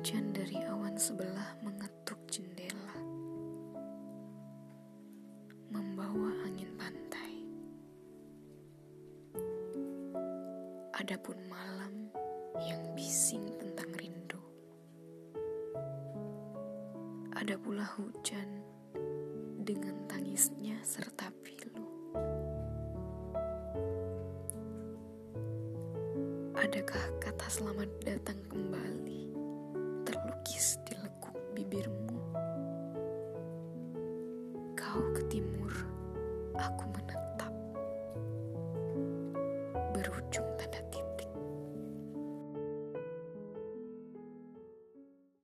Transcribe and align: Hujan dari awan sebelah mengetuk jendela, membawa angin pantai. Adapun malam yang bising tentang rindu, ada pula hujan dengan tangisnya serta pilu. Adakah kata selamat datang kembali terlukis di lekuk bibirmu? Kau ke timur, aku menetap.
Hujan 0.00 0.32
dari 0.32 0.56
awan 0.64 0.96
sebelah 0.96 1.60
mengetuk 1.60 2.16
jendela, 2.32 2.96
membawa 5.68 6.32
angin 6.48 6.72
pantai. 6.80 7.44
Adapun 10.96 11.36
malam 11.52 12.08
yang 12.64 12.80
bising 12.96 13.44
tentang 13.60 13.92
rindu, 14.00 14.40
ada 17.36 17.60
pula 17.60 17.84
hujan 18.00 18.64
dengan 19.60 20.00
tangisnya 20.08 20.80
serta 20.80 21.28
pilu. 21.44 21.84
Adakah 26.56 27.04
kata 27.20 27.46
selamat 27.52 27.92
datang 28.00 28.40
kembali 28.48 28.99
terlukis 30.40 30.80
di 30.88 30.96
lekuk 30.96 31.36
bibirmu? 31.52 32.16
Kau 34.72 35.04
ke 35.12 35.20
timur, 35.28 35.68
aku 36.56 36.88
menetap. 36.88 37.09